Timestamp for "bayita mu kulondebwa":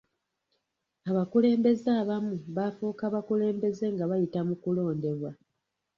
4.11-5.31